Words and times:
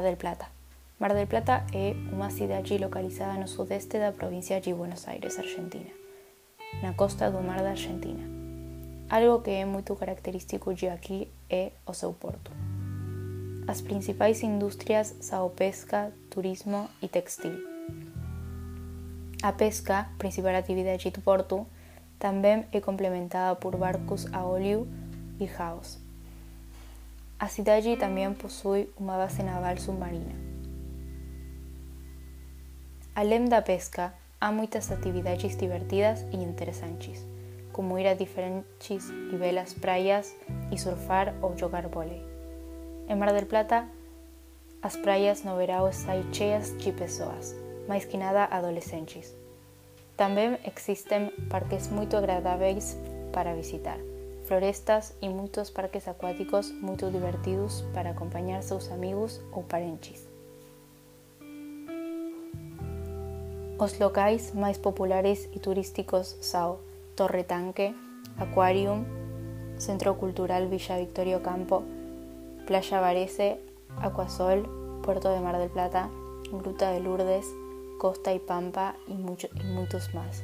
Mar 0.00 0.08
del 0.08 0.16
Plata. 0.16 0.48
Mar 0.98 1.12
del 1.12 1.26
Plata 1.26 1.66
é 1.76 1.92
unha 1.92 2.32
cidade 2.32 2.80
localizada 2.80 3.36
no 3.36 3.44
sudeste 3.44 4.00
da 4.00 4.16
provincia 4.16 4.56
de 4.56 4.72
Buenos 4.72 5.04
Aires, 5.04 5.36
Argentina, 5.36 5.92
na 6.80 6.96
costa 6.96 7.28
do 7.28 7.44
mar 7.44 7.60
da 7.60 7.76
Argentina. 7.76 8.24
Algo 9.12 9.44
que 9.44 9.52
é 9.60 9.68
moito 9.68 9.92
característico 10.00 10.72
de 10.72 10.88
aquí 10.88 11.28
é 11.52 11.76
o 11.84 11.92
seu 11.92 12.16
porto. 12.16 12.48
As 13.68 13.84
principais 13.84 14.40
industrias 14.40 15.20
são 15.20 15.52
pesca, 15.52 16.08
turismo 16.32 16.88
e 17.04 17.06
textil. 17.06 17.60
A 19.44 19.52
pesca, 19.52 20.08
principal 20.16 20.56
atividade 20.56 21.12
do 21.12 21.20
porto, 21.20 21.68
também 22.16 22.64
é 22.72 22.80
complementada 22.80 23.52
por 23.52 23.76
barcos 23.76 24.24
a 24.32 24.48
óleo 24.48 24.88
e 25.36 25.44
jaos. 25.44 26.00
A 27.40 27.48
cidade 27.48 27.96
também 27.96 28.30
possui 28.34 28.90
uma 28.98 29.16
base 29.16 29.42
naval 29.42 29.74
submarina. 29.78 30.34
Além 33.14 33.46
da 33.46 33.62
pesca, 33.62 34.12
há 34.38 34.52
muitas 34.52 34.92
atividades 34.92 35.56
divertidas 35.56 36.20
e 36.32 36.36
interessantes, 36.36 37.26
como 37.72 37.98
ir 37.98 38.06
a 38.08 38.12
diferentes 38.12 39.08
e 39.32 39.36
belas 39.38 39.72
praias 39.72 40.36
e 40.70 40.76
surfar 40.76 41.34
ou 41.40 41.56
jogar 41.56 41.88
vôlei. 41.88 42.22
Em 43.08 43.16
Mar 43.16 43.32
del 43.32 43.46
Plata, 43.46 43.88
as 44.82 44.96
praias 44.96 45.42
no 45.42 45.56
verão 45.56 45.88
estão 45.88 46.22
cheias 46.34 46.76
de 46.76 46.92
pessoas, 46.92 47.56
mais 47.88 48.04
que 48.04 48.18
nada 48.18 48.44
adolescentes. 48.50 49.34
Também 50.14 50.58
existem 50.66 51.30
parques 51.48 51.88
muito 51.88 52.18
agradáveis 52.18 52.98
para 53.32 53.54
visitar 53.54 54.09
florestas 54.50 55.14
e 55.22 55.28
muitos 55.28 55.70
parques 55.70 56.08
aquáticos 56.08 56.72
muito 56.82 57.08
divertidos 57.08 57.84
para 57.94 58.10
acompanhar 58.10 58.64
seus 58.64 58.90
amigos 58.90 59.40
ou 59.52 59.62
parentes. 59.62 60.28
Os 63.78 63.96
locais 64.00 64.52
mais 64.52 64.76
populares 64.76 65.48
e 65.54 65.60
turísticos 65.60 66.36
são 66.40 66.80
Torre 67.14 67.44
Tanque, 67.44 67.94
Aquarium, 68.38 69.04
Centro 69.78 70.16
Cultural 70.16 70.66
Villa 70.66 70.98
Victorio 70.98 71.38
Campo, 71.38 71.84
Playa 72.66 73.00
Varese, 73.00 73.56
Aquasol, 74.02 74.64
Puerto 75.04 75.32
de 75.32 75.38
Mar 75.38 75.58
del 75.58 75.70
Plata, 75.70 76.10
Gruta 76.50 76.90
de 76.90 76.98
Lourdes, 76.98 77.46
Costa 78.00 78.34
y 78.34 78.40
Pampa 78.40 78.96
e, 79.06 79.14
mucho, 79.14 79.46
e 79.54 79.62
muitos 79.62 80.12
mais. 80.12 80.42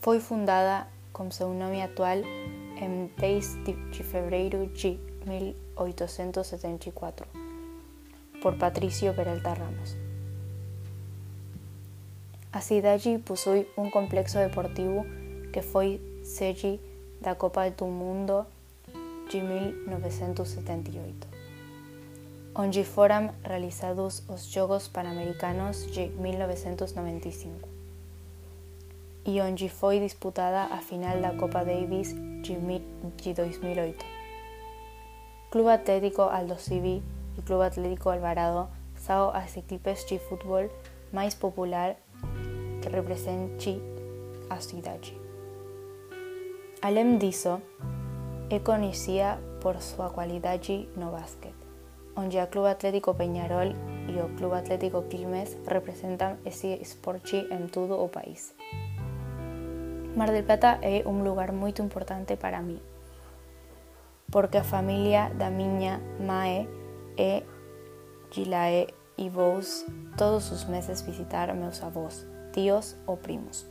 Foi 0.00 0.20
fundada 0.20 0.86
com 1.14 1.30
seu 1.30 1.54
nome 1.54 1.80
atual 1.80 2.18
em 2.18 3.10
10 3.16 3.64
de 3.92 4.02
fevereiro 4.02 4.66
de 4.66 4.98
1874 5.24 7.26
por 8.42 8.58
Patricio 8.58 9.14
Peralta 9.14 9.54
Ramos. 9.54 9.96
A 12.52 12.60
cidade 12.60 13.18
possui 13.24 13.66
um 13.78 13.88
complexo 13.90 14.36
deportivo 14.38 15.06
que 15.52 15.62
foi 15.62 16.00
sede 16.22 16.78
da 17.20 17.34
Copa 17.34 17.70
do 17.70 17.86
Mundo 17.86 18.46
de 19.30 19.40
1978, 19.40 21.26
onde 22.54 22.84
foram 22.84 23.34
realizados 23.42 24.22
os 24.28 24.44
Jogos 24.44 24.86
Pan-Americanos 24.88 25.90
de 25.90 26.08
1995 26.08 27.83
e 29.26 29.40
onde 29.40 29.68
foi 29.68 30.00
disputada 30.00 30.74
a 30.74 30.78
final 30.78 31.20
da 31.20 31.32
Copa 31.34 31.64
Davis 31.64 32.14
de 32.42 33.32
2008. 33.32 34.04
Clube 35.50 35.70
Atlético 35.70 36.22
Aldo 36.22 36.58
Civi 36.58 37.02
e 37.38 37.42
Clube 37.42 37.64
Atlético 37.64 38.10
Alvarado 38.10 38.68
são 38.96 39.30
as 39.30 39.56
equipes 39.56 40.04
de 40.04 40.18
futebol 40.18 40.68
mais 41.12 41.34
popular 41.34 41.96
que 42.82 42.88
representam 42.88 43.80
a 44.50 44.60
cidade. 44.60 45.16
Além 46.82 47.16
disso, 47.16 47.62
é 48.50 48.58
conhecida 48.58 49.38
por 49.60 49.80
sua 49.80 50.10
qualidade 50.10 50.86
no 50.96 51.12
basquete, 51.12 51.54
onde 52.14 52.38
o 52.38 52.46
Clube 52.46 52.68
Atlético 52.68 53.14
Peñarol 53.14 53.72
e 54.06 54.20
o 54.20 54.36
Clube 54.36 54.56
Atlético 54.56 55.02
Quilmes 55.08 55.56
representam 55.66 56.36
esse 56.44 56.74
esporte 56.74 57.36
em 57.36 57.66
todo 57.68 57.94
o 57.94 58.08
país. 58.08 58.54
Mar 60.14 60.30
del 60.30 60.44
Plata 60.44 60.78
é 60.78 61.02
un 61.10 61.26
lugar 61.26 61.50
moito 61.50 61.82
importante 61.82 62.36
para 62.36 62.62
mí, 62.62 62.78
porque 64.30 64.58
a 64.58 64.62
familia 64.62 65.34
da 65.34 65.50
miña 65.50 65.98
mae 66.22 66.70
é 67.18 67.42
Gilae 68.30 68.94
e 69.18 69.26
vous 69.26 69.82
todos 70.14 70.54
os 70.54 70.70
meses 70.70 71.02
visitar 71.02 71.50
meus 71.58 71.82
avós, 71.82 72.30
tíos 72.54 72.94
ou 73.10 73.18
primos. 73.18 73.66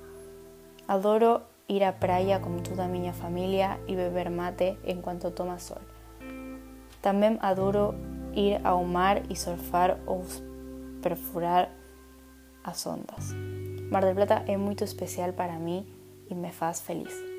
Adoro 0.84 1.48
ir 1.72 1.88
á 1.88 1.96
praia 1.96 2.44
con 2.44 2.60
toda 2.60 2.92
a 2.92 2.92
miña 2.92 3.16
familia 3.16 3.80
e 3.88 3.96
beber 3.96 4.28
mate 4.28 4.76
enquanto 4.84 5.32
toma 5.32 5.64
sol. 5.64 5.80
Tamén 7.00 7.40
adoro 7.40 7.96
ir 8.36 8.60
ao 8.68 8.84
mar 8.84 9.24
e 9.32 9.40
surfar 9.40 9.96
ou 10.04 10.28
perfurar 11.00 11.72
as 12.68 12.84
ondas. 12.84 13.32
Mar 13.88 14.04
del 14.04 14.20
Plata 14.20 14.44
é 14.44 14.60
moito 14.60 14.84
especial 14.84 15.32
para 15.32 15.56
mí 15.56 16.03
y 16.34 16.36
me 16.36 16.52
faz 16.52 16.82
feliz. 16.82 17.33